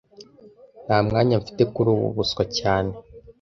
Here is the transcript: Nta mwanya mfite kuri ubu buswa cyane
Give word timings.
Nta 0.85 0.97
mwanya 1.05 1.35
mfite 1.41 1.63
kuri 1.73 1.87
ubu 1.95 2.07
buswa 2.15 2.43
cyane 2.57 2.91